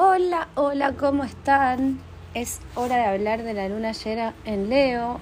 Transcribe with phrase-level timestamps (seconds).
[0.00, 1.98] Hola, hola, ¿cómo están?
[2.32, 5.18] Es hora de hablar de la luna llena en Leo.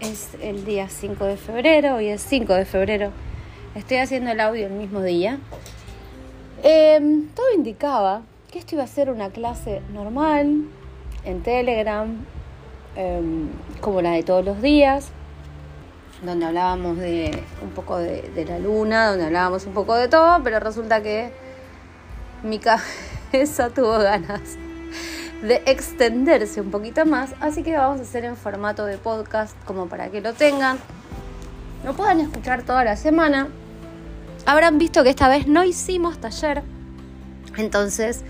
[0.00, 3.10] Es el día 5 de febrero, hoy es 5 de febrero.
[3.74, 5.38] Estoy haciendo el audio el mismo día.
[6.62, 8.20] Em, todo indicaba
[8.50, 10.66] que esto iba a ser una clase normal
[11.24, 12.14] en Telegram,
[12.96, 13.48] em,
[13.80, 15.08] como la de todos los días,
[16.22, 20.60] donde hablábamos de un poco de, la luna, donde hablábamos un poco de todo, pero
[20.60, 21.32] resulta que
[22.42, 22.84] mi cabeza
[23.74, 24.58] tuvo ganas
[25.40, 29.88] de extenderse un poquito más, así que vamos a hacer en formato de podcast como
[29.88, 30.78] para que lo tengan,
[31.82, 33.48] lo puedan escuchar toda la semana.
[34.44, 36.62] Habrán visto que esta vez no hicimos taller,
[37.56, 38.22] entonces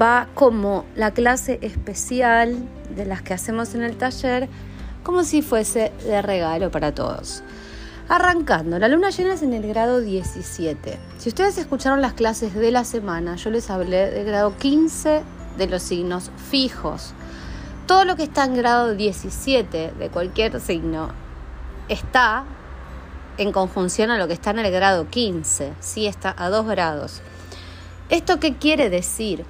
[0.00, 2.56] va como la clase especial
[2.94, 4.48] de las que hacemos en el taller,
[5.02, 7.42] como si fuese de regalo para todos.
[8.08, 10.96] Arrancando, la luna llena es en el grado 17.
[11.18, 15.22] Si ustedes escucharon las clases de la semana, yo les hablé del grado 15
[15.58, 17.14] de los signos fijos.
[17.88, 21.08] Todo lo que está en grado 17 de cualquier signo
[21.88, 22.44] está
[23.38, 27.22] en conjunción a lo que está en el grado 15, sí está a 2 grados.
[28.08, 29.44] ¿Esto qué quiere decir?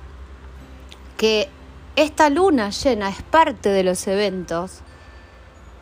[1.19, 1.51] Que
[1.95, 4.81] esta luna llena es parte de los eventos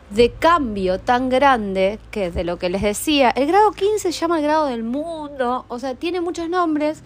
[0.09, 4.37] de cambio tan grande que de lo que les decía, el grado 15 se llama
[4.37, 7.01] el grado del mundo, o sea, tiene muchos nombres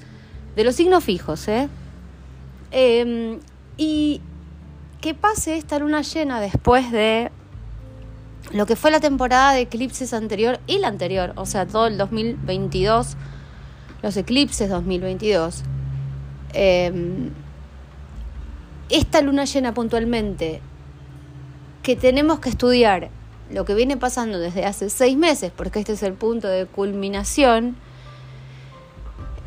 [0.55, 1.69] de los signos fijos, ¿eh?
[2.71, 3.39] Em,
[3.77, 4.21] y
[5.01, 7.31] que pase esta luna llena después de
[8.51, 11.97] lo que fue la temporada de eclipses anterior y la anterior, o sea, todo el
[11.97, 13.15] 2022,
[14.01, 15.63] los eclipses 2022.
[16.53, 17.29] Em,
[18.89, 20.61] esta luna llena puntualmente
[21.89, 23.09] que tenemos que estudiar
[23.49, 27.75] lo que viene pasando desde hace seis meses, porque este es el punto de culminación,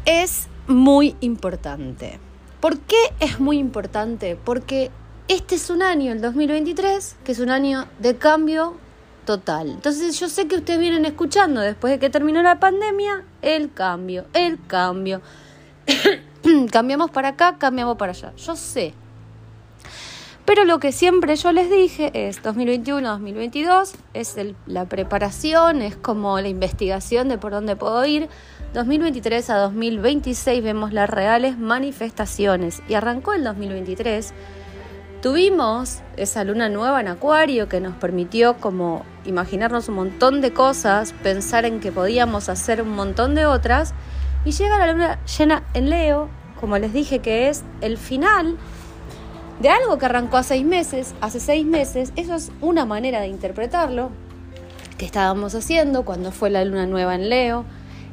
[0.06, 2.18] es muy importante.
[2.58, 4.34] ¿Por qué es muy importante?
[4.34, 4.90] Porque
[5.28, 8.74] este es un año, el 2023, que es un año de cambio
[9.24, 9.70] total.
[9.70, 14.24] Entonces yo sé que ustedes vienen escuchando después de que terminó la pandemia, el cambio,
[14.32, 15.22] el cambio.
[16.72, 18.32] cambiamos para acá, cambiamos para allá.
[18.36, 18.94] Yo sé
[20.44, 24.36] pero lo que siempre yo les dije es 2021-2022, es
[24.66, 28.28] la preparación, es como la investigación de por dónde puedo ir.
[28.74, 34.32] 2023 a 2026 vemos las reales manifestaciones y arrancó el 2023.
[35.20, 41.12] Tuvimos esa luna nueva en Acuario que nos permitió como imaginarnos un montón de cosas,
[41.22, 43.94] pensar en que podíamos hacer un montón de otras
[44.44, 48.56] y llega la luna llena en Leo, como les dije que es el final
[49.62, 53.28] de algo que arrancó hace seis meses, hace seis meses, eso es una manera de
[53.28, 54.10] interpretarlo,
[54.98, 57.64] que estábamos haciendo cuando fue la luna nueva en Leo,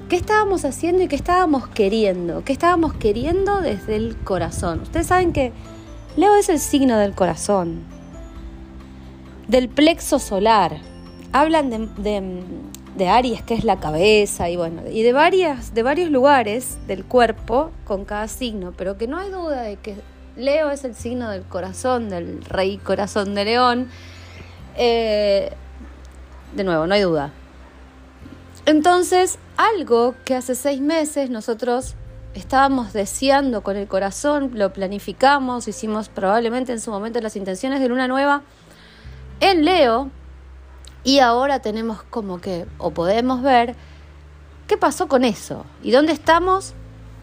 [0.09, 4.81] qué estábamos haciendo y qué estábamos queriendo, qué estábamos queriendo desde el corazón.
[4.81, 5.51] Ustedes saben que
[6.17, 7.81] Leo es el signo del corazón,
[9.47, 10.77] del plexo solar.
[11.31, 12.43] Hablan de,
[12.95, 17.05] de, Aries, que es la cabeza, y bueno, y de, varias, de varios lugares del
[17.05, 19.95] cuerpo con cada signo, pero que no hay duda de que
[20.39, 23.89] Leo es el signo del corazón, del rey corazón de león.
[24.75, 25.51] Eh,
[26.55, 27.31] de nuevo, no hay duda.
[28.65, 31.95] Entonces, algo que hace seis meses nosotros
[32.33, 37.89] estábamos deseando con el corazón, lo planificamos, hicimos probablemente en su momento las intenciones de
[37.89, 38.43] luna nueva
[39.39, 40.11] en Leo,
[41.03, 43.75] y ahora tenemos como que, o podemos ver,
[44.67, 46.73] qué pasó con eso y dónde estamos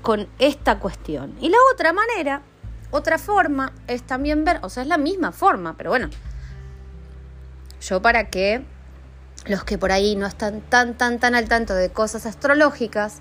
[0.03, 1.35] con esta cuestión.
[1.41, 2.43] Y la otra manera
[2.91, 6.09] otra forma es también ver, o sea, es la misma forma, pero bueno,
[7.81, 8.63] yo para que
[9.47, 13.21] los que por ahí no están tan, tan, tan al tanto de cosas astrológicas,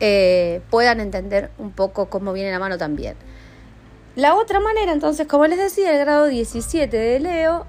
[0.00, 3.16] eh, puedan entender un poco cómo viene la mano también.
[4.16, 7.66] La otra manera, entonces, como les decía, el grado 17 de Leo,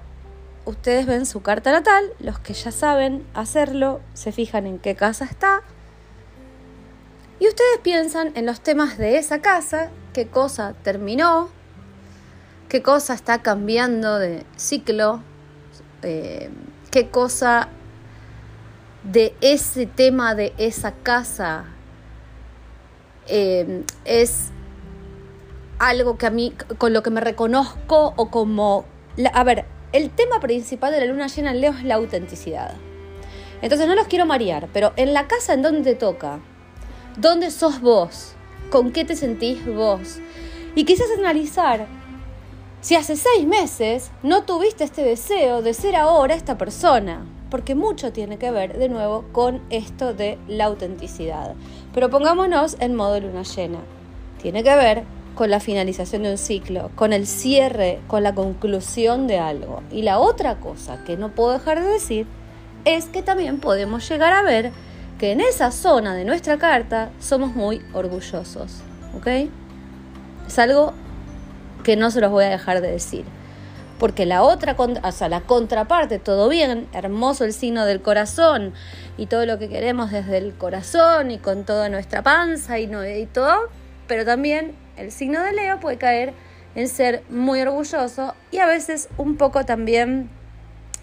[0.64, 5.24] ustedes ven su carta natal, los que ya saben hacerlo, se fijan en qué casa
[5.24, 5.62] está,
[7.38, 11.48] y ustedes piensan en los temas de esa casa qué cosa terminó,
[12.68, 15.22] qué cosa está cambiando de ciclo,
[16.02, 16.50] eh,
[16.90, 17.68] qué cosa
[19.02, 21.66] de ese tema de esa casa
[23.28, 24.50] eh, es
[25.78, 28.86] algo que a mí, con lo que me reconozco o como...
[29.32, 32.74] a ver, el tema principal de la luna llena en Leo es la autenticidad.
[33.62, 36.40] Entonces no los quiero marear, pero en la casa en donde toca,
[37.16, 38.36] ¿dónde sos vos?
[38.70, 40.18] con qué te sentís vos.
[40.74, 41.86] Y quizás analizar
[42.80, 48.12] si hace seis meses no tuviste este deseo de ser ahora esta persona, porque mucho
[48.12, 51.54] tiene que ver de nuevo con esto de la autenticidad.
[51.94, 53.78] Pero pongámonos en modo luna llena.
[54.40, 55.04] Tiene que ver
[55.34, 59.82] con la finalización de un ciclo, con el cierre, con la conclusión de algo.
[59.90, 62.26] Y la otra cosa que no puedo dejar de decir
[62.84, 64.72] es que también podemos llegar a ver
[65.18, 68.82] que en esa zona de nuestra carta somos muy orgullosos.
[69.16, 69.48] ¿Ok?
[70.46, 70.92] Es algo
[71.84, 73.24] que no se los voy a dejar de decir.
[73.98, 78.74] Porque la otra, o sea, la contraparte, todo bien, hermoso el signo del corazón
[79.16, 82.88] y todo lo que queremos desde el corazón y con toda nuestra panza y,
[83.32, 83.70] todo,
[84.06, 86.34] pero también el signo de Leo puede caer
[86.74, 90.28] en ser muy orgulloso y a veces un poco también,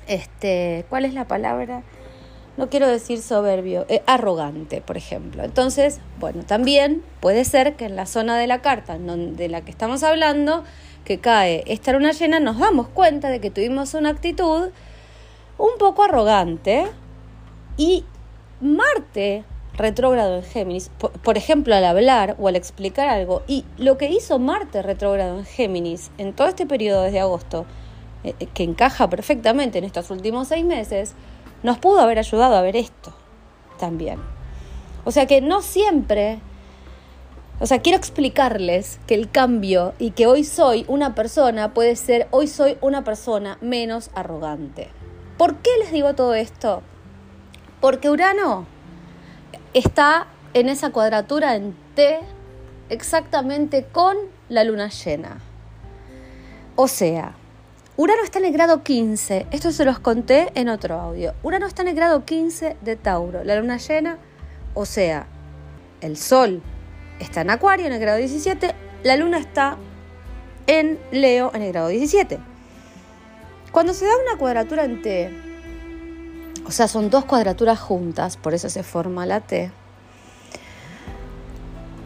[0.06, 1.82] este, ¿cuál es la palabra?
[2.58, 5.44] No quiero decir soberbio, eh, arrogante, por ejemplo.
[5.44, 9.72] Entonces, bueno, también puede ser que en la zona de la carta de la que
[9.72, 10.64] estamos hablando,
[11.04, 14.70] que cae esta luna llena, nos damos cuenta de que tuvimos una actitud
[15.58, 16.86] un poco arrogante
[17.78, 18.06] y
[18.62, 19.44] Marte
[19.76, 20.92] retrógrado en Géminis,
[21.24, 25.46] por, ejemplo, al hablar o al explicar algo, y lo que hizo Marte retrógrado en
[25.46, 27.66] Géminis en todo este periodo desde agosto,
[28.24, 31.16] eh, eh, que encaja perfectamente en estos últimos seis meses,
[31.64, 33.14] nos pudo haber ayudado a ver esto
[33.80, 34.20] también.
[35.06, 36.40] O sea que no siempre,
[37.60, 42.28] o sea, quiero explicarles que el cambio y que hoy soy una persona puede ser,
[42.32, 44.90] hoy soy una persona menos arrogante.
[45.38, 46.84] ¿Por qué les digo todo esto?
[47.82, 48.66] Porque Urano
[49.74, 52.20] está en esa cuadratura en T
[52.90, 54.16] exactamente con
[54.50, 55.40] la luna llena.
[56.76, 57.36] O sea,
[57.96, 61.36] Urano está en el grado 15, esto se los conté en otro audio.
[61.44, 64.18] Urano está en el grado 15 de Tauro, la luna llena,
[64.74, 65.28] o sea,
[66.02, 66.64] el Sol
[67.20, 68.74] está en Acuario en el grado 17,
[69.04, 69.78] la luna está
[70.66, 72.40] en Leo en el grado 17.
[73.72, 75.30] Cuando se da una cuadratura en T,
[76.66, 79.72] o sea, son dos cuadraturas juntas, por eso se forma la T,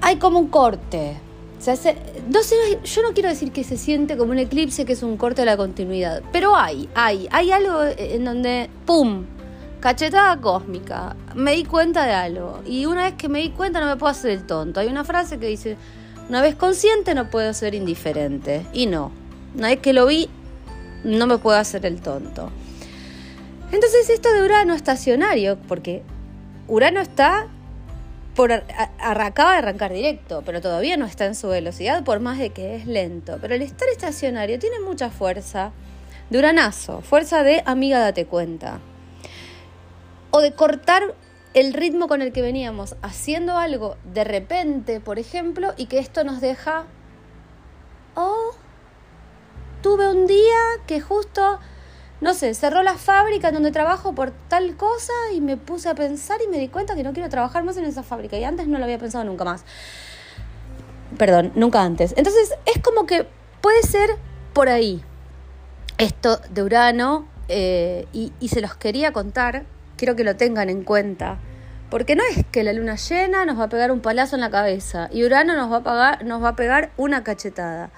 [0.02, 1.18] hay como un corte,
[1.66, 5.18] no sé, yo no quiero decir que se siente como un eclipse, que es un
[5.18, 9.26] corte de la continuidad, pero hay, hay, hay algo en donde, ¡pum!
[9.80, 12.62] Cachetada cósmica, me di cuenta de algo.
[12.66, 14.80] Y una vez que me di cuenta no me puedo hacer el tonto.
[14.80, 15.78] Hay una frase que dice,
[16.30, 18.66] una vez consciente no puedo ser indiferente.
[18.74, 19.12] Y no,
[19.56, 20.30] una vez que lo vi,
[21.04, 22.50] no me puedo hacer el tonto.
[23.72, 26.02] Entonces esto de Urano estacionario, porque
[26.68, 27.48] Urano está
[28.38, 32.52] por acaba de arrancar directo, pero todavía no está en su velocidad, por más de
[32.52, 33.40] que es lento.
[33.42, 35.72] Pero el estar estacionario tiene mucha fuerza
[36.30, 38.80] de uranazo, fuerza de amiga date cuenta.
[40.30, 41.16] O de cortar
[41.56, 46.24] el ritmo con el que veníamos haciendo algo de repente, por ejemplo, y que esto
[46.24, 46.86] nos deja,
[48.14, 48.52] oh,
[49.82, 51.60] tuve un día que justo
[52.20, 56.40] no sé, cerró la fábrica donde trabajo por tal cosa y me puse a pensar
[56.46, 58.80] y me di cuenta que no quiero trabajar más en esa fábrica y antes no
[58.80, 59.64] lo había pensado nunca más.
[61.18, 62.14] Perdón, nunca antes.
[62.18, 63.28] Entonces es como que
[63.62, 64.10] puede ser
[64.54, 65.04] por ahí
[65.98, 69.66] esto de Urano eh, y, y se los quería contar,
[69.96, 71.40] quiero que lo tengan en cuenta.
[71.90, 74.50] Porque no es que la luna llena nos va a pegar un palazo en la
[74.50, 77.92] cabeza y Urano nos va a, pagar, nos va a pegar una cachetada.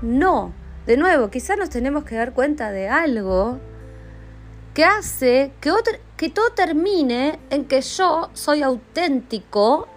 [0.00, 0.52] No,
[0.86, 3.58] de nuevo, quizás nos tenemos que dar cuenta de algo
[4.72, 9.88] que hace que, todo termine en que yo soy auténtico,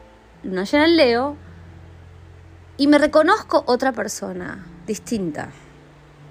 [0.43, 1.35] no llena el Leo,
[2.77, 5.49] y me reconozco otra persona distinta.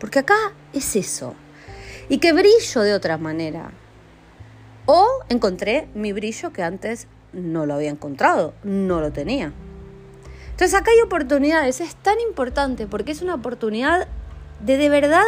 [0.00, 1.34] Porque acá es eso.
[2.08, 3.70] Y que brillo de otra manera.
[4.86, 9.52] O encontré mi brillo que antes no lo había encontrado, no lo tenía.
[10.50, 14.08] Entonces acá hay oportunidades, es tan importante porque es una oportunidad
[14.60, 15.24] de de verdad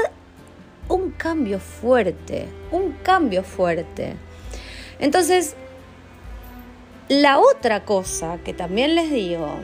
[0.88, 4.16] un cambio fuerte, un cambio fuerte.
[4.98, 5.54] Entonces,
[7.08, 9.54] la otra cosa que también les digo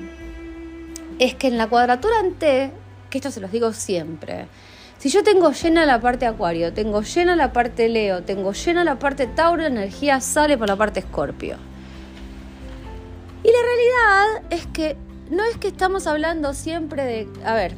[1.19, 2.71] es que en la cuadratura en T,
[3.11, 4.47] que esto se los digo siempre,
[4.99, 8.99] si yo tengo llena la parte Acuario, tengo llena la parte Leo, tengo llena la
[8.99, 11.57] parte Tauro, la energía sale por la parte Escorpio.
[13.43, 14.97] Y la realidad es que
[15.31, 17.75] no es que estamos hablando siempre de, a ver,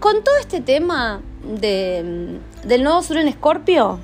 [0.00, 3.98] con todo este tema de, del nuevo sur en Escorpio,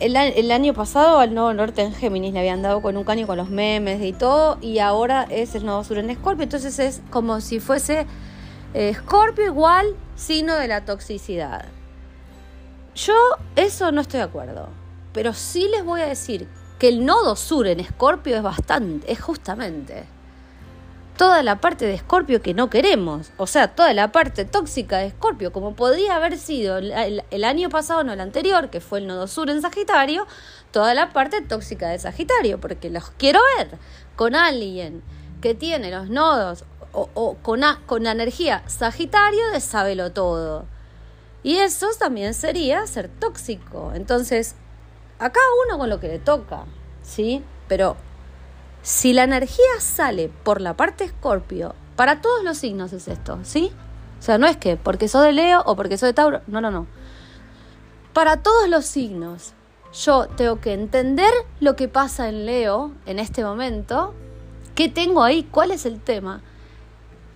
[0.00, 3.36] el, año pasado al nuevo norte en Géminis le habían dado con un caño con
[3.36, 7.40] los memes y todo, y ahora es el nuevo sur en Escorpio, entonces es como
[7.40, 8.06] si fuese
[8.74, 11.66] Escorpio igual signo de la toxicidad.
[12.94, 13.14] Yo
[13.56, 14.68] eso no estoy de acuerdo,
[15.12, 16.48] pero sí les voy a decir
[16.78, 20.04] que el nodo sur en Escorpio es bastante, es justamente
[21.16, 25.06] toda la parte de Escorpio que no queremos, o sea, toda la parte tóxica de
[25.06, 29.26] Escorpio, como podría haber sido el, año pasado, no el anterior, que fue el nodo
[29.26, 30.26] sur en Sagitario,
[30.72, 33.78] toda la parte tóxica de Sagitario, porque los quiero ver
[34.16, 35.02] con alguien
[35.40, 40.66] que tiene los nodos o, con, con la energía Sagitario de sábelo todo.
[41.42, 43.92] Y eso también sería ser tóxico.
[43.94, 44.54] Entonces,
[45.18, 46.64] a cada uno con lo que le toca,
[47.02, 47.44] ¿sí?
[47.68, 47.96] Pero
[48.84, 53.72] si la energía sale por la parte Escorpio, para todos los signos es esto, ¿sí?
[54.18, 56.60] O sea, no es que porque soy de Leo o porque soy de Tauro, no,
[56.60, 56.86] no, no.
[58.12, 59.54] Para todos los signos,
[59.94, 64.12] yo tengo que entender lo que pasa en Leo en este momento,
[64.74, 66.42] qué tengo ahí, cuál es el tema,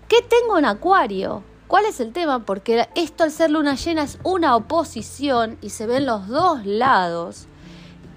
[0.06, 4.18] qué tengo en Acuario, cuál es el tema, porque esto al ser luna llena es
[4.22, 7.48] una oposición y se ven los dos lados.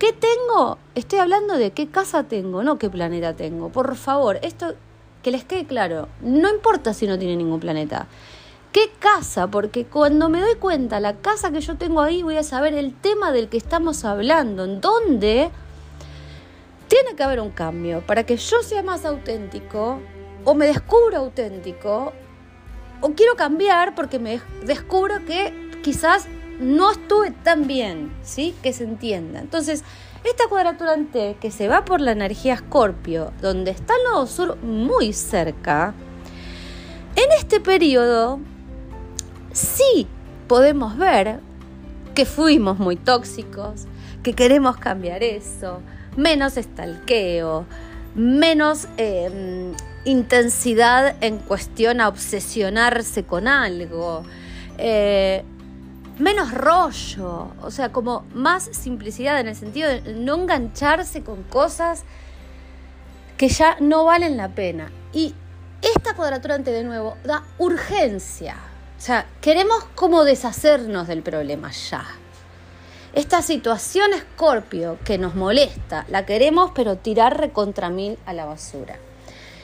[0.01, 0.79] ¿Qué tengo?
[0.95, 3.69] Estoy hablando de qué casa tengo, no qué planeta tengo.
[3.69, 4.73] Por favor, esto
[5.21, 8.07] que les quede claro, no importa si no tiene ningún planeta.
[8.71, 9.45] ¿Qué casa?
[9.45, 12.95] Porque cuando me doy cuenta la casa que yo tengo ahí, voy a saber el
[12.95, 15.51] tema del que estamos hablando, en dónde
[16.87, 19.99] tiene que haber un cambio para que yo sea más auténtico
[20.45, 22.11] o me descubro auténtico
[23.01, 25.53] o quiero cambiar porque me descubro que
[25.83, 26.25] quizás
[26.61, 28.55] no estuve tan bien, ¿sí?
[28.61, 29.39] Que se entienda.
[29.39, 29.83] Entonces,
[30.23, 34.27] esta cuadratura en T que se va por la energía Escorpio, donde está el nodo
[34.27, 35.93] sur muy cerca,
[37.15, 38.39] en este periodo
[39.51, 40.07] sí
[40.47, 41.39] podemos ver
[42.13, 43.85] que fuimos muy tóxicos,
[44.21, 45.81] que queremos cambiar eso,
[46.15, 47.65] menos estalqueo,
[48.13, 49.73] menos em,
[50.05, 54.23] intensidad en cuestión a obsesionarse con algo,
[54.77, 55.43] eh,
[56.21, 62.03] menos rollo, o sea, como más simplicidad en el sentido de no engancharse con cosas
[63.37, 64.91] que ya no valen la pena.
[65.13, 65.33] Y
[65.81, 68.55] esta cuadratura ante de nuevo da urgencia.
[68.97, 72.05] O sea, queremos como deshacernos del problema ya.
[73.13, 78.99] Esta situación escorpio que nos molesta, la queremos pero tirar recontra mil a la basura.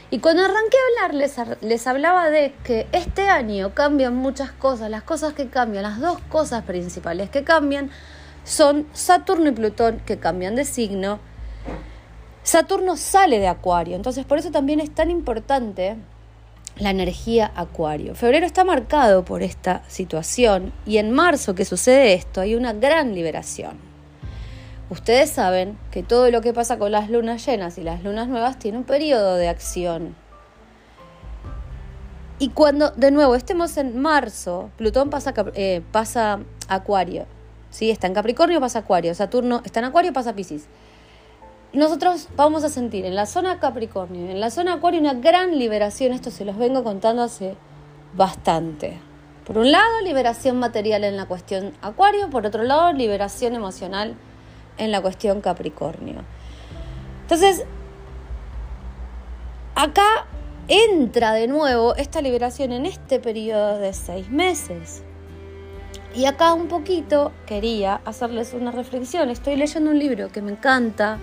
[0.09, 4.89] Y cuando arranqué a hablar les, les, hablaba de que este año cambian muchas cosas.
[4.89, 7.91] Las cosas que cambian, las dos cosas principales que cambian
[8.45, 11.19] son Saturno y Plutón que cambian de signo.
[12.43, 15.97] Saturno sale de Acuario, entonces por eso también es tan importante
[16.79, 18.15] la energía acuario.
[18.15, 23.13] Febrero está marcado por esta situación y en marzo que sucede esto hay una gran
[23.13, 23.86] liberación.
[24.89, 28.57] Ustedes saben que todo lo que pasa con las lunas llenas y las lunas nuevas
[28.57, 30.15] tiene un periodo de acción.
[32.39, 36.39] Y cuando de nuevo estemos en marzo, Plutón pasa, eh, pasa
[36.69, 37.25] Acuario.
[37.69, 37.89] ¿sí?
[37.89, 39.13] Está en Capricornio, pasa Acuario.
[39.15, 40.67] Saturno está en Acuario, pasa Pisces
[41.73, 46.13] nosotros vamos a sentir en la zona Capricornio, en la zona Acuario, una gran liberación.
[46.13, 47.55] Esto se los vengo contando hace
[48.15, 48.99] bastante.
[49.45, 54.15] Por un lado, liberación material en la cuestión Acuario, por otro lado, liberación emocional
[54.77, 56.23] en la cuestión Capricornio.
[57.23, 57.65] Entonces,
[59.75, 60.25] acá
[60.67, 65.03] entra de nuevo esta liberación en este periodo de seis meses.
[66.15, 69.29] Y acá un poquito quería hacerles una reflexión.
[69.29, 71.19] Estoy leyendo un libro que me encanta,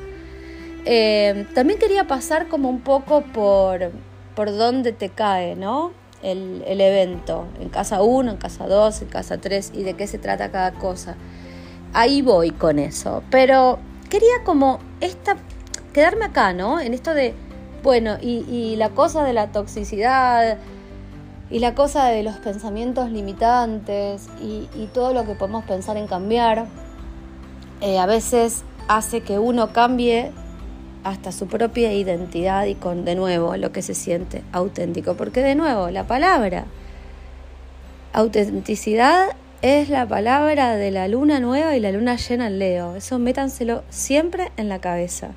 [0.84, 3.90] eh, también quería pasar como un poco por,
[4.34, 5.92] por dónde te cae, ¿no?
[6.23, 10.06] El, el evento, en casa 1, en casa 2, en casa 3 y de qué
[10.06, 11.16] se trata cada cosa.
[11.94, 13.22] Ahí voy con eso.
[13.30, 13.78] Pero
[14.10, 15.36] quería como esta,
[15.92, 16.80] quedarme acá, ¿no?
[16.80, 17.34] En esto de,
[17.82, 20.58] bueno, y, la cosa de la toxicidad
[21.50, 26.08] y la cosa de los pensamientos limitantes y, y todo lo que podemos pensar en
[26.08, 26.66] cambiar,
[27.80, 30.32] eh, a veces hace que uno cambie
[31.04, 35.14] hasta su propia identidad y con de nuevo lo que se siente auténtico.
[35.14, 36.64] Porque de nuevo, la palabra
[38.12, 42.97] autenticidad es la palabra de la luna nueva y la luna llena en Leo.
[42.97, 45.30] Eso métanselo siempre en la cabeza.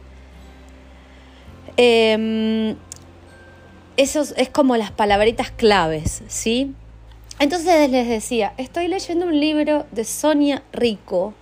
[1.77, 2.75] Eh,
[3.95, 6.75] eso es como las palabritas claves, ¿sí?
[7.39, 11.33] Entonces les decía, estoy leyendo un libro de Sonia Rico.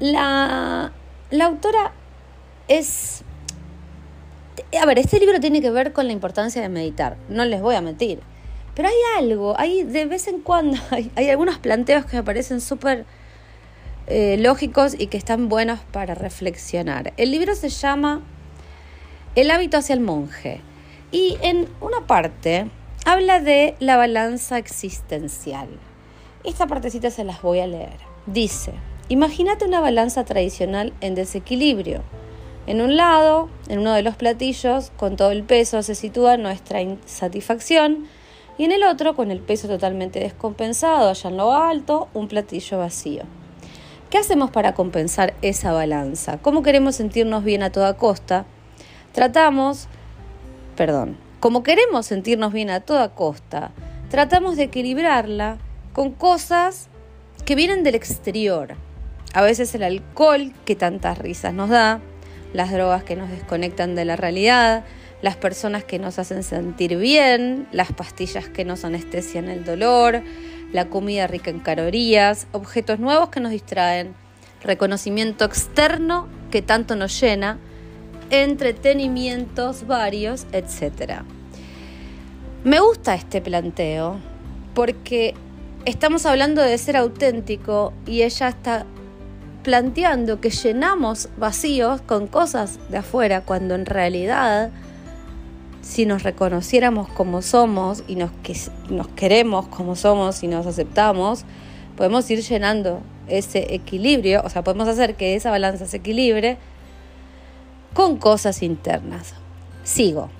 [0.00, 0.90] La,
[1.30, 1.92] la autora
[2.66, 3.22] es...
[4.80, 7.76] A ver, este libro tiene que ver con la importancia de meditar, no les voy
[7.76, 8.31] a mentir.
[8.74, 13.04] Pero hay algo, hay de vez en cuando, hay, algunos planteos que me parecen súper
[14.06, 17.12] eh, lógicos y que están buenos para reflexionar.
[17.16, 18.22] El libro se llama
[19.34, 20.60] El hábito hacia el monje
[21.10, 22.66] y en una parte
[23.04, 25.68] habla de la balanza existencial.
[26.44, 27.98] Esta partecita se las voy a leer.
[28.26, 28.72] Dice,
[29.08, 32.02] imagínate una balanza tradicional en desequilibrio
[32.66, 36.80] en un lado, en uno de los platillos, con todo el peso se sitúa nuestra
[36.80, 38.06] insatisfacción
[38.62, 42.78] y en el otro, con el peso totalmente descompensado, allá en lo alto, un platillo
[42.78, 43.24] vacío.
[44.08, 46.38] ¿Qué hacemos para compensar esa balanza?
[46.38, 48.44] ¿Cómo queremos sentirnos bien a toda costa?
[49.10, 49.88] Tratamos,
[50.76, 53.72] perdón, como queremos sentirnos bien a toda costa,
[54.10, 55.58] tratamos de equilibrarla
[55.92, 56.86] con cosas
[57.44, 58.76] que vienen del exterior.
[59.34, 61.98] A veces el alcohol que tantas risas nos da,
[62.52, 64.84] las drogas que nos desconectan de la realidad,
[65.22, 70.20] las personas que nos hacen sentir bien, las pastillas que nos anestesian el dolor,
[70.72, 74.14] la comida rica en calorías, objetos nuevos que nos distraen,
[74.62, 77.58] reconocimiento externo que tanto nos llena,
[78.30, 81.22] entretenimientos varios, etc.
[82.64, 84.18] Me gusta este planteo
[84.74, 85.34] porque
[85.84, 88.86] estamos hablando de ser auténtico y ella está
[89.62, 94.72] planteando que llenamos vacíos con cosas de afuera cuando en realidad
[95.82, 98.30] si nos reconociéramos como somos y nos,
[98.88, 101.44] nos queremos como somos y nos aceptamos,
[101.96, 106.56] podemos ir llenando ese equilibrio, o sea, podemos hacer que esa balanza se equilibre
[107.92, 109.34] con cosas internas.
[109.84, 110.30] Sigo.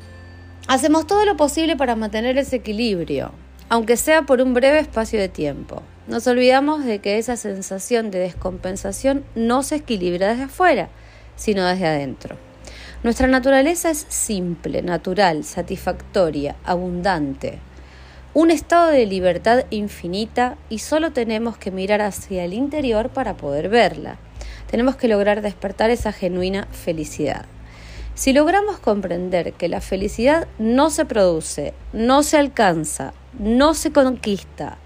[0.68, 3.32] Hacemos todo lo posible para mantener ese equilibrio,
[3.68, 5.82] aunque sea por un breve espacio de tiempo.
[6.06, 10.88] Nos olvidamos de que esa sensación de descompensación no se equilibra desde afuera,
[11.37, 12.37] sino desde adentro.
[13.02, 17.59] Nuestra naturaleza es simple, natural, satisfactoria, abundante.
[18.32, 23.68] Un estado de libertad infinita y solo tenemos que mirar hacia el interior para poder
[23.68, 24.18] verla.
[24.71, 27.47] Tenemos que lograr despertar esa genuina felicidad.
[28.14, 34.78] Si logramos comprender que la felicidad no se produce, no se alcanza, no se conquista,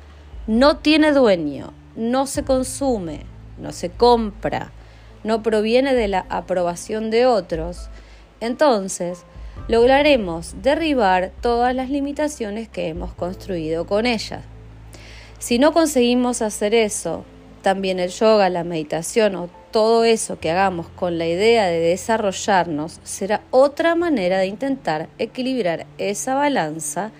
[0.46, 3.26] no tiene dueño, no se consume,
[3.58, 4.72] no se compra,
[5.22, 7.90] no proviene de la aprobación de otros,
[8.40, 9.24] entonces
[9.68, 14.42] lograremos derribar todas las limitaciones que hemos construido con ella.
[15.38, 17.24] Si no conseguimos hacer eso,
[17.62, 23.00] también el yoga, la meditación o todo eso que hagamos con la idea de desarrollarnos
[23.02, 27.10] será otra manera de intentar equilibrar esa balanza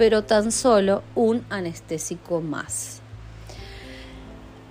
[0.00, 3.02] pero tan solo un anestésico más.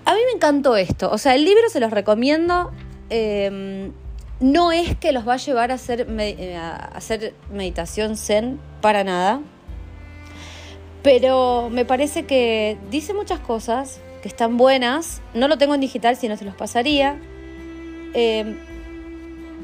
[0.06, 2.72] A mí me encantó esto, o sea, el libro se los recomiendo.
[3.12, 3.92] Em,
[4.39, 9.04] no es que los va a llevar a hacer, eh, a hacer meditación zen para
[9.04, 9.41] nada,
[11.04, 15.21] pero me parece que dice muchas cosas que están buenas.
[15.34, 17.17] No lo tengo en digital, si no se los pasaría.
[18.13, 18.58] Em,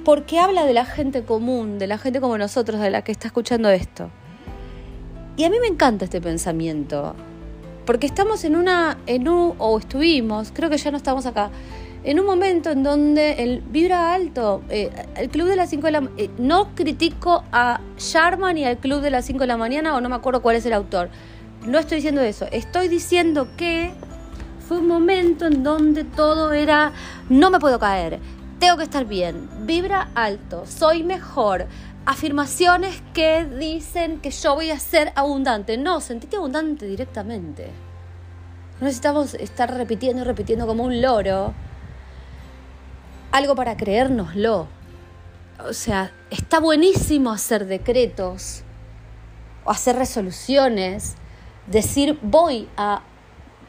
[0.06, 3.28] porque habla de la gente común, de la gente como nosotros, de la que está
[3.28, 4.10] escuchando esto.
[5.36, 7.16] Y a mí me encanta este pensamiento,
[7.86, 11.50] porque estamos en una, en un, o estuvimos, creo que ya no estamos acá,
[12.06, 15.92] en un momento en donde el vibra alto, eh, el club de las 5 de
[15.92, 19.96] la eh, no critico a Sharma ni al club de las 5 de la mañana
[19.96, 21.10] o no me acuerdo cuál es el autor.
[21.66, 23.92] No estoy diciendo eso, estoy diciendo que
[24.68, 26.94] fue un momento en donde todo era
[27.30, 28.20] no me puedo caer,
[28.60, 31.66] tengo que estar bien, vibra alto, soy mejor,
[32.06, 35.76] afirmaciones que dicen que yo voy a ser abundante.
[35.78, 37.72] No, sentite abundante directamente.
[38.80, 41.56] No necesitamos estar repitiendo y repitiendo como un loro
[43.36, 44.68] algo para creérnoslo.
[45.68, 48.64] O sea, está buenísimo hacer decretos
[49.66, 51.16] o hacer resoluciones,
[51.68, 53.02] decir voy a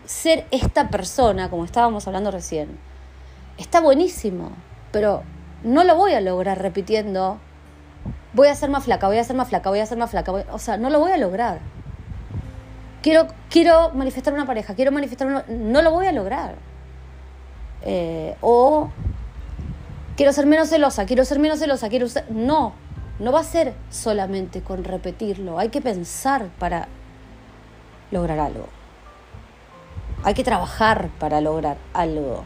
[0.04, 2.78] ser esta persona, como estábamos hablando recién.
[3.58, 4.52] Está buenísimo,
[4.92, 5.24] pero
[5.64, 7.40] no lo voy a lograr repitiendo
[8.34, 10.30] voy a ser más flaca, voy a ser más flaca, voy a ser más flaca.
[10.30, 11.58] o sea, no lo voy a lograr.
[13.02, 15.44] Quiero, quiero manifestar una pareja, quiero manifestar una...
[15.48, 16.56] No lo voy a lograr.
[17.82, 18.90] Eh, o
[20.16, 22.30] quiero ser menos celosa, quiero ser menos celosa, quiero ser...
[22.30, 22.72] No,
[23.18, 25.58] no va a ser solamente con repetirlo.
[25.58, 26.88] Hay que pensar para
[28.10, 28.66] lograr algo.
[30.24, 32.44] Hay que trabajar para lograr algo.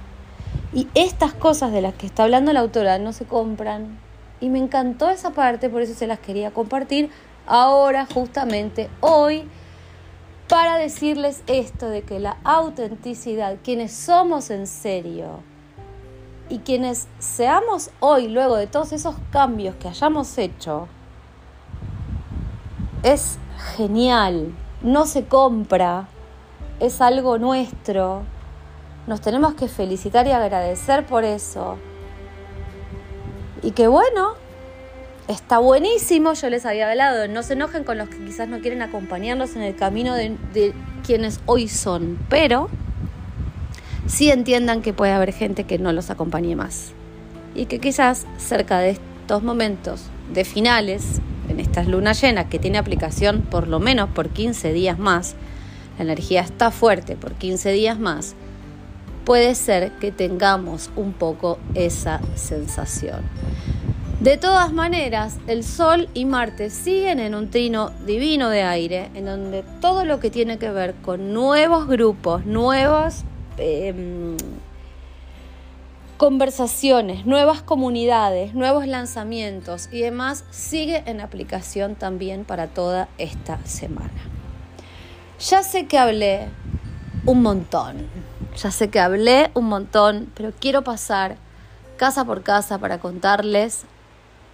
[0.72, 3.98] Y estas cosas de las que está hablando la autora no se compran,
[4.40, 7.10] y me encantó esa parte, por eso se las quería compartir
[7.46, 9.48] ahora, justamente hoy,
[10.48, 15.40] para decirles esto de que la autenticidad, quienes somos en serio
[16.50, 20.88] y quienes seamos hoy, luego de todos esos cambios que hayamos hecho,
[23.04, 23.38] es
[23.76, 26.08] genial, no se compra,
[26.80, 28.22] es algo nuestro,
[29.06, 31.78] nos tenemos que felicitar y agradecer por eso.
[33.62, 34.34] Y que bueno,
[35.28, 38.82] está buenísimo, yo les había hablado, no se enojen con los que quizás no quieren
[38.82, 40.74] acompañarnos en el camino de, de
[41.06, 42.68] quienes hoy son, pero
[44.10, 46.92] sí entiendan que puede haber gente que no los acompañe más
[47.54, 52.78] y que quizás cerca de estos momentos de finales, en estas lunas llenas que tiene
[52.78, 55.36] aplicación por lo menos por 15 días más,
[55.96, 58.34] la energía está fuerte por 15 días más,
[59.24, 63.20] puede ser que tengamos un poco esa sensación.
[64.20, 69.24] De todas maneras, el Sol y Marte siguen en un trino divino de aire, en
[69.24, 73.24] donde todo lo que tiene que ver con nuevos grupos, nuevas
[73.60, 74.36] em,
[76.16, 84.10] conversaciones, nuevas comunidades, nuevos lanzamientos y demás, sigue en aplicación también para toda esta semana.
[85.38, 86.48] Ya sé que hablé
[87.24, 88.06] un montón,
[88.56, 91.36] ya sé que hablé un montón, pero quiero pasar
[91.96, 93.84] casa por casa para contarles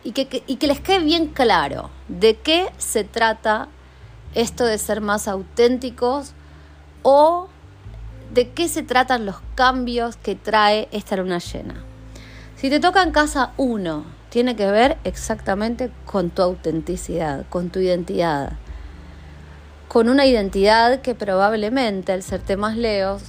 [0.04, 3.68] y que, y que les quede bien claro de qué se trata
[4.34, 6.32] esto de ser más auténticos
[7.02, 7.48] o
[8.32, 11.84] de qué se tratan los cambios que trae esta luna llena.
[12.56, 17.78] Si te toca en casa uno, tiene que ver exactamente con tu autenticidad, con tu
[17.78, 18.52] identidad,
[19.88, 23.22] con una identidad que probablemente al ser temas leos,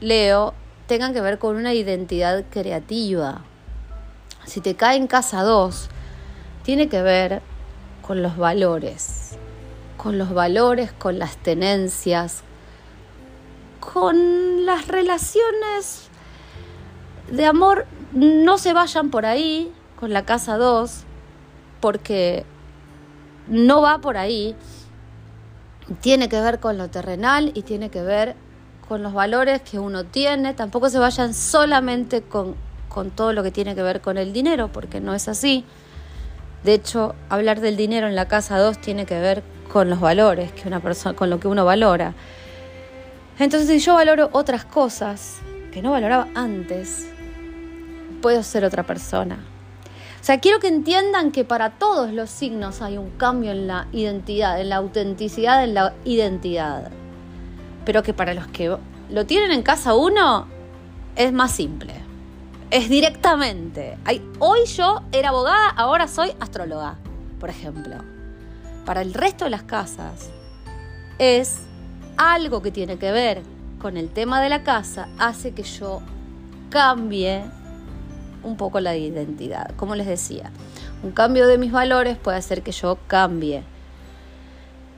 [0.00, 0.54] leo
[0.86, 3.42] tengan que ver con una identidad creativa.
[4.44, 5.88] Si te cae en casa 2,
[6.62, 7.42] tiene que ver
[8.02, 9.36] con los valores,
[9.96, 12.42] con los valores, con las tenencias,
[13.92, 16.08] con las relaciones
[17.30, 17.86] de amor.
[18.12, 21.04] No se vayan por ahí con la casa 2,
[21.80, 22.44] porque
[23.48, 24.54] no va por ahí.
[26.00, 28.34] Tiene que ver con lo terrenal y tiene que ver
[28.88, 30.54] con los valores que uno tiene.
[30.54, 32.56] Tampoco se vayan solamente con,
[32.88, 35.64] con todo lo que tiene que ver con el dinero, porque no es así.
[36.64, 40.50] De hecho, hablar del dinero en la casa 2 tiene que ver con los valores
[40.52, 42.14] que una persona, con lo que uno valora.
[43.38, 45.36] Entonces, si yo valoro otras cosas
[45.72, 47.08] que no valoraba antes,
[48.22, 49.38] puedo ser otra persona.
[50.20, 53.86] O sea, quiero que entiendan que para todos los signos hay un cambio en la
[53.92, 56.90] identidad, en la autenticidad, en la identidad.
[57.84, 58.76] Pero que para los que
[59.10, 60.46] lo tienen en casa 1
[61.14, 62.06] es más simple
[62.70, 63.96] es directamente.
[64.38, 66.96] hoy yo era abogada, ahora soy astróloga,
[67.38, 67.96] por ejemplo.
[68.84, 70.30] Para el resto de las casas
[71.18, 71.58] es
[72.16, 73.42] algo que tiene que ver
[73.80, 76.00] con el tema de la casa, hace que yo
[76.70, 77.44] cambie
[78.42, 79.74] un poco la identidad.
[79.76, 80.50] Como les decía,
[81.02, 83.62] un cambio de mis valores puede hacer que yo cambie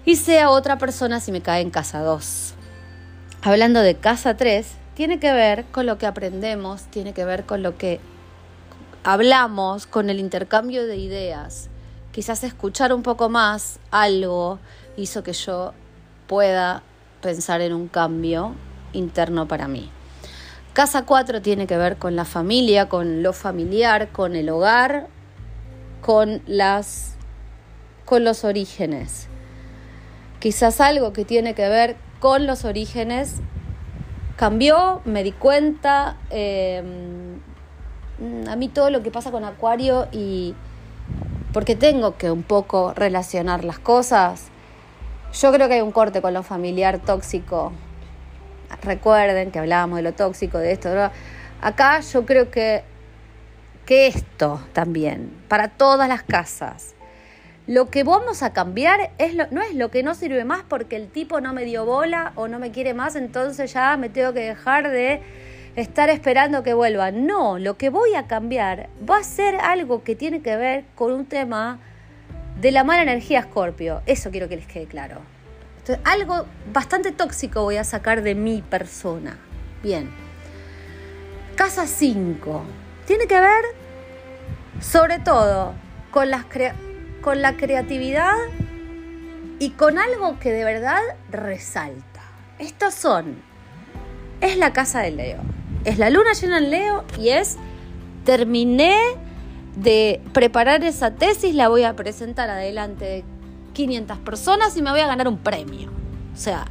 [0.04, 2.54] y sea otra persona si me cae en casa 2.
[3.42, 7.62] Hablando de casa 3, tiene que ver con lo que aprendemos, tiene que ver con
[7.62, 8.00] lo que
[9.04, 11.68] hablamos, con el intercambio de ideas.
[12.10, 14.58] Quizás escuchar un poco más algo
[14.96, 15.72] hizo que yo
[16.26, 16.82] pueda
[17.20, 18.54] pensar en un cambio
[18.92, 19.90] interno para mí.
[20.72, 25.08] Casa 4 tiene que ver con la familia, con lo familiar, con el hogar,
[26.00, 27.14] con las
[28.04, 29.28] con los orígenes.
[30.40, 33.34] Quizás algo que tiene que ver con los orígenes
[34.36, 36.16] cambió, me di cuenta.
[36.30, 37.40] Em,
[38.48, 40.54] a mí todo lo que pasa con Acuario y
[41.52, 44.48] porque tengo que un poco relacionar las cosas.
[45.32, 47.72] Yo creo que hay un corte con lo familiar tóxico.
[48.82, 50.90] Recuerden que hablábamos de lo tóxico, de esto.
[51.60, 52.82] Acá yo creo que,
[53.84, 56.94] que esto también, para todas las casas,
[57.66, 61.08] lo que vamos a cambiar es no es lo que no sirve más porque el
[61.08, 64.40] tipo no me dio bola o no me quiere más, entonces ya me tengo que
[64.40, 65.20] dejar de
[65.76, 67.10] estar esperando que vuelva.
[67.10, 71.12] No, lo que voy a cambiar va a ser algo que tiene que ver con
[71.12, 71.78] un tema
[72.60, 74.02] de la mala energía Scorpio.
[74.06, 75.20] Eso quiero que les quede claro.
[76.04, 79.38] Algo bastante tóxico voy a sacar de mi persona.
[79.82, 80.10] Bien.
[81.56, 82.62] Casa 5.
[83.06, 83.64] Tiene que ver
[84.80, 85.72] sobre todo
[86.10, 86.44] con las
[87.22, 88.34] con la creatividad
[89.58, 92.22] y con algo que de verdad resalta.
[92.58, 93.42] Estos son,
[94.40, 95.38] es la casa de Leo,
[95.84, 97.56] es la luna llena en Leo y es,
[98.24, 98.98] terminé
[99.80, 103.24] de preparar esa tesis, la voy a presentar adelante de
[103.74, 105.88] 500 personas y me voy a ganar un premio.
[106.34, 106.64] O sea,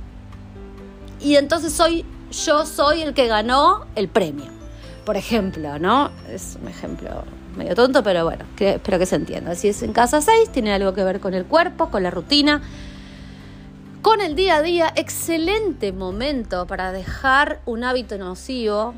[1.21, 2.05] y entonces soy,
[2.45, 4.51] yo soy el que ganó el premio.
[5.05, 6.11] Por ejemplo, ¿no?
[6.29, 7.23] Es un ejemplo
[7.55, 9.55] medio tonto, pero bueno, espero que se entienda.
[9.55, 12.61] Si es en casa 6, tiene algo que ver con el cuerpo, con la rutina,
[14.01, 14.91] con el día a día.
[14.95, 18.93] Excelente momento para dejar un hábito nocivo.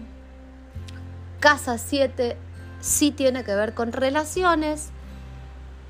[1.40, 2.36] Casa 7
[2.80, 4.90] sí tiene que ver con relaciones,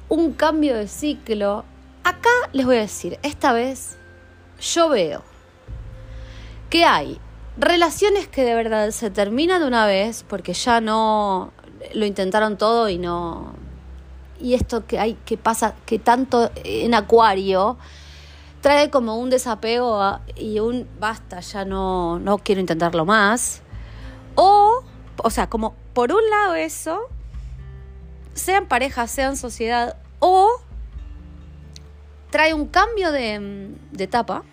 [0.07, 1.65] un cambio de ciclo.
[2.03, 3.97] Acá les voy a decir, esta vez
[4.59, 5.23] yo veo
[6.69, 7.19] que hay
[7.57, 11.51] relaciones que de verdad se terminan de una vez porque ya no
[11.93, 13.53] lo intentaron todo y no.
[14.39, 17.77] Y esto que hay, que pasa, que tanto en Acuario
[18.61, 23.61] trae como un desapego y un basta, ya no, no quiero intentarlo más.
[24.35, 24.83] O,
[25.23, 26.99] o sea, como por un lado eso,
[28.33, 30.61] sean parejas, sean sociedad, o
[32.29, 34.43] trae un cambio de, de etapa.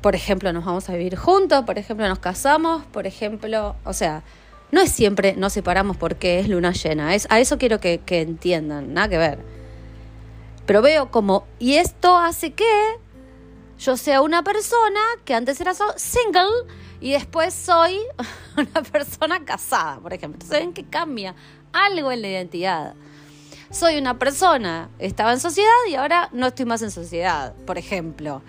[0.00, 4.22] Por ejemplo, nos vamos a vivir juntos, por ejemplo, nos casamos, por ejemplo, o sea,
[4.70, 8.20] no es siempre nos separamos porque es luna llena, es, a eso quiero que, que
[8.20, 9.38] entiendan, nada que ver.
[10.66, 12.98] Pero veo como, y esto hace que
[13.78, 16.66] yo sea una persona que antes era single
[17.00, 17.98] y después soy
[18.56, 20.36] una persona casada, por ejemplo.
[20.36, 21.34] Entonces ven que cambia
[21.72, 22.94] algo en la identidad.
[23.70, 28.42] Soy una persona, estaba en sociedad y ahora no estoy más en sociedad, por ejemplo.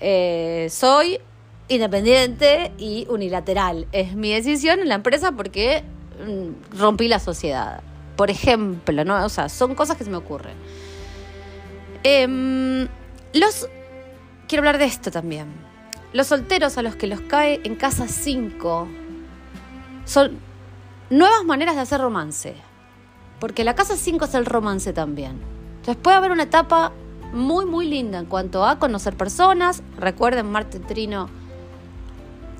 [0.00, 1.20] Eh, soy
[1.68, 3.86] independiente y unilateral.
[3.92, 5.84] Es mi decisión en la empresa porque
[6.26, 7.82] mm, rompí la sociedad.
[8.16, 9.24] Por ejemplo, ¿no?
[9.24, 10.56] O sea, son cosas que se me ocurren.
[12.02, 12.88] Em,
[13.34, 13.68] los.
[14.48, 15.71] Quiero hablar de esto también.
[16.12, 18.88] Los solteros a los que los cae en casa 5
[20.04, 20.38] son
[21.10, 22.54] nuevas maneras de hacer romance.
[23.40, 25.40] Porque la casa 5 es el romance también.
[25.76, 26.92] Entonces puede haber una etapa
[27.32, 29.82] muy, muy linda en cuanto a conocer personas.
[29.98, 31.28] Recuerden Marte Trino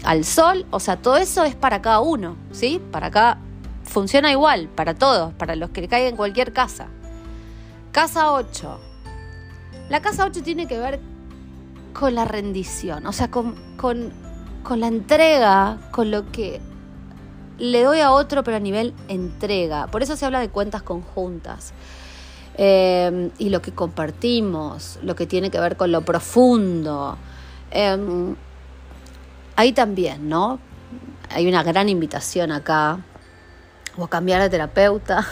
[0.03, 0.67] al Sol.
[0.71, 2.81] O sea, todo eso es para cada uno, ¿sí?
[2.91, 3.39] Para acá
[3.85, 6.89] funciona igual, para todos, para los que caigan en cualquier casa.
[7.93, 8.81] Casa 8.
[9.91, 11.01] La casa 8 tiene que ver
[11.93, 14.13] con la rendición, o sea, con, con,
[14.63, 16.61] con la entrega, con lo que
[17.59, 19.87] le doy a otro, pero a nivel entrega.
[19.87, 21.73] Por eso se habla de cuentas conjuntas.
[22.57, 27.17] Eh, y lo que compartimos, lo que tiene que ver con lo profundo.
[27.71, 28.35] Eh,
[29.57, 30.59] ahí también, ¿no?
[31.31, 32.99] Hay una gran invitación acá,
[33.97, 35.27] o a cambiar de terapeuta,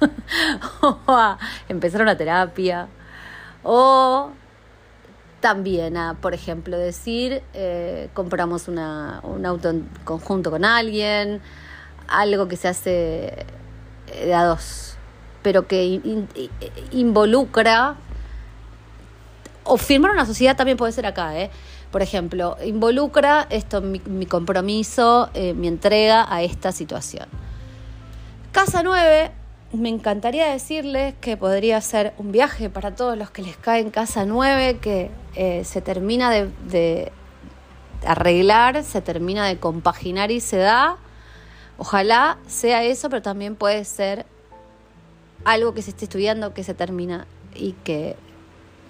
[0.80, 1.38] o a
[1.68, 2.88] empezar una terapia,
[3.62, 4.30] o
[5.40, 11.40] también a, por ejemplo, decir, eh, compramos una, un auto en conjunto con alguien,
[12.08, 13.46] algo que se hace
[14.06, 14.96] de a dos,
[15.42, 16.00] pero que
[16.92, 17.96] involucra,
[19.64, 21.50] o firmar una sociedad también puede ser acá, ¿eh?
[21.90, 27.28] Por ejemplo, involucra esto mi, compromiso, eh, mi entrega a esta situación.
[28.52, 29.30] Casa 9
[29.72, 33.90] me encantaría decirles que podría ser un viaje para todos los que les cae en
[33.90, 37.12] casa 9, que eh, se termina de,
[38.06, 40.96] arreglar, se termina de compaginar y se da.
[41.78, 44.24] Ojalá sea eso, pero también puede ser
[45.44, 48.16] algo que se esté estudiando, que se termina y que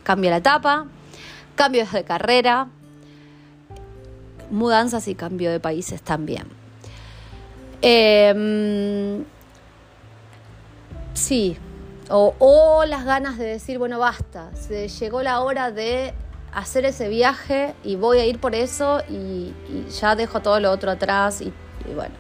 [0.03, 0.87] cambia la etapa,
[1.55, 2.69] cambios de carrera,
[4.51, 6.47] mudanzas y cambio de países también.
[7.83, 9.25] Eh,
[11.17, 11.57] Sí,
[12.11, 16.13] o, las ganas de decir, bueno, basta, se llegó la hora de
[16.53, 19.55] hacer ese viaje y voy a ir por eso y,
[19.99, 21.55] ya dejo todo lo otro atrás y,
[21.95, 22.15] bueno.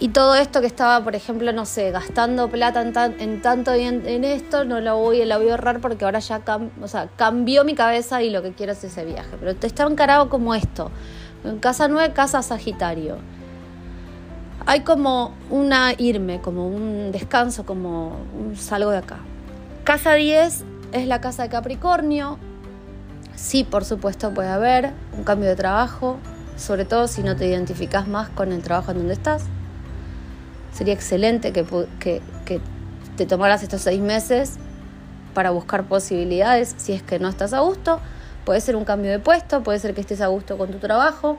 [0.00, 4.24] Y todo esto que estaba, por ejemplo, no sé, gastando plata en, tanto y en,
[4.24, 6.42] esto, no lo voy, lo voy a ahorrar porque ahora ya
[6.82, 9.36] o sea, cambió mi cabeza y lo que quiero es ese viaje.
[9.38, 10.90] Pero te está encarado como esto.
[11.44, 13.18] En casa nueve, casa Sagitario
[14.66, 19.18] hay como una irme, como un descanso, como un salgo de acá.
[19.84, 22.38] Casa 10 es la casa de Capricornio.
[23.34, 26.18] Sí, por supuesto puede haber un cambio de trabajo,
[26.56, 29.44] sobre todo si no te identificas más con el trabajo en donde estás.
[30.72, 32.20] Sería excelente que,
[33.16, 34.56] te tomaras estos seis meses
[35.34, 38.00] para buscar posibilidades si es que no estás a gusto.
[38.44, 41.38] Puede ser un cambio de puesto, puede ser que estés a gusto con tu trabajo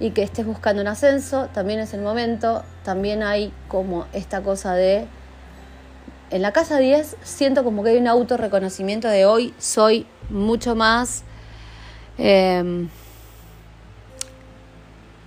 [0.00, 4.74] y que estés buscando un ascenso, también es el momento, también hay como esta cosa
[4.74, 5.06] de...
[6.30, 11.22] En la casa 10 siento como que hay un autorreconocimiento de hoy soy mucho más...
[12.16, 12.88] Em,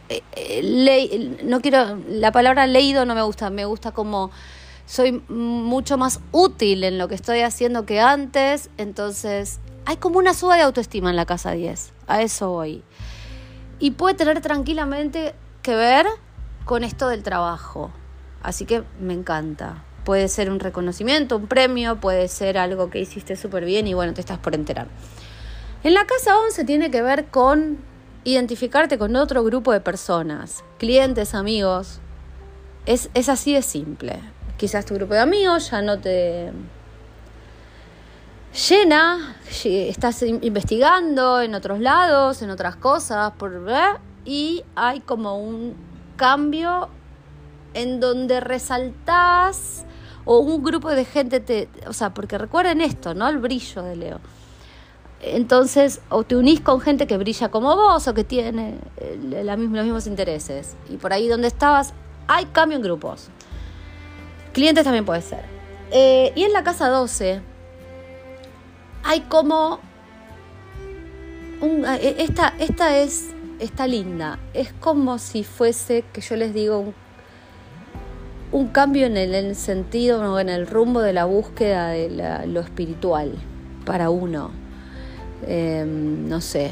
[0.09, 4.31] eh, no quiero, la palabra leído no me gusta, me gusta como
[4.85, 10.33] soy mucho más útil en lo que estoy haciendo que antes, entonces hay como una
[10.33, 12.83] suba de autoestima en la casa 10, a eso voy
[13.83, 16.05] y puede tener tranquilamente que ver
[16.63, 17.91] con esto del trabajo.
[18.41, 19.83] Así que me encanta.
[20.05, 24.13] Puede ser un reconocimiento, un premio, puede ser algo que hiciste súper bien y bueno,
[24.13, 24.87] te estás por enterar.
[25.83, 27.77] En la casa 11 tiene que ver con
[28.23, 31.99] identificarte con otro grupo de personas, clientes, amigos.
[32.85, 34.21] Es, es así de simple.
[34.55, 36.53] Quizás tu grupo de amigos ya no te
[38.53, 43.61] llena, estás investigando en otros lados, en otras cosas, por,
[44.25, 45.75] y hay como un
[46.15, 46.89] cambio
[47.73, 49.85] en donde resaltás
[50.25, 53.27] o un grupo de gente te, o sea, porque recuerden esto, ¿no?
[53.27, 54.19] El brillo de Leo.
[55.21, 58.77] Entonces, o te unís con gente que brilla como vos o que tiene
[59.21, 60.75] misma, los mismos intereses.
[60.89, 61.93] Y por ahí donde estabas,
[62.27, 63.29] hay cambio en grupos.
[64.53, 65.45] Clientes también puede ser.
[65.91, 67.52] Eh, y en la casa 12
[69.03, 69.79] hay como...
[71.61, 73.33] Eh, esta, esta es...
[73.59, 74.39] Está linda.
[74.53, 76.93] Es como si fuese, que yo les digo, un,
[78.51, 83.33] un cambio en el, sentido o en el rumbo de la búsqueda de lo espiritual
[83.85, 84.51] para uno.
[85.47, 86.71] Em, no sé.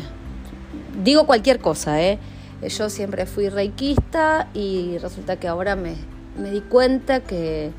[1.03, 2.19] Digo cualquier cosa, ¿eh?
[2.67, 5.95] Yo siempre fui reikista y resulta que ahora me,
[6.37, 7.71] me di cuenta que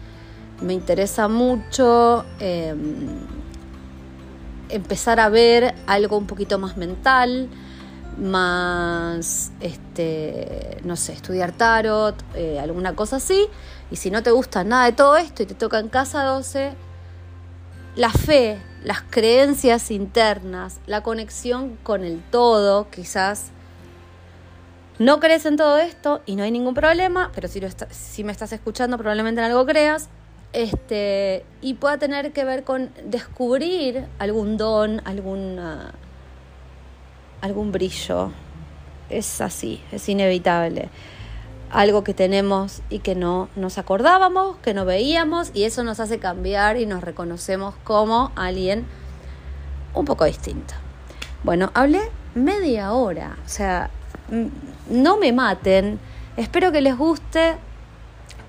[0.60, 3.08] me interesa mucho em,
[4.72, 7.48] empezar a ver algo un poquito más mental,
[8.18, 13.48] más, este, no sé, estudiar tarot, eh, alguna cosa así.
[13.90, 16.72] Y si no te gusta nada de todo esto y te toca en casa 12,
[17.96, 23.50] la fe, las creencias internas, la conexión con el todo, quizás
[24.98, 28.32] no crees en todo esto y no hay ningún problema, pero si, lo si me
[28.32, 30.08] estás escuchando probablemente en algo creas,
[30.52, 35.94] este, y pueda tener que ver con descubrir algún don, alguna,
[37.40, 38.32] algún brillo.
[39.10, 40.88] Es así, es inevitable.
[41.70, 46.18] Algo que tenemos y que no nos acordábamos, que no veíamos, y eso nos hace
[46.18, 48.84] cambiar y nos reconocemos como alguien
[49.94, 50.74] un poco distinto.
[51.44, 52.00] Bueno, hablé
[52.34, 53.90] media hora, o sea,
[54.88, 55.98] no me maten.
[56.36, 57.56] Espero que les guste.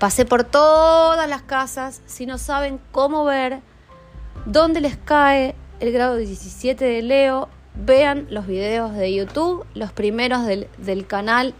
[0.04, 2.02] Pasé por todas las casas.
[2.04, 3.60] Si no saben cómo ver
[4.44, 9.64] dónde les cae el grado 17 de Leo, vean los videos de YouTube.
[9.72, 11.54] Los primeros del, del canal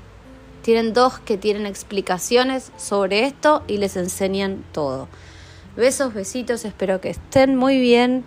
[0.61, 5.09] tienen dos que tienen explicaciones sobre esto y les enseñan todo.
[5.75, 8.27] Besos, besitos, espero que estén muy bien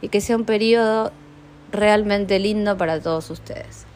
[0.00, 1.10] y que sea un periodo
[1.72, 3.87] realmente lindo para todos ustedes.